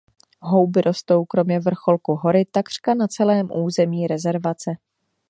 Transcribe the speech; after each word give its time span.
Houby 0.41 0.81
rostou 0.81 1.25
kromě 1.25 1.59
vrcholku 1.59 2.15
hory 2.15 2.45
takřka 2.45 2.93
na 2.93 3.07
celém 3.07 3.47
území 3.51 4.07
rezervace. 4.07 4.71